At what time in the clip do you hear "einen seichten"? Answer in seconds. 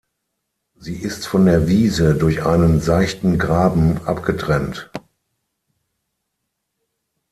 2.43-3.37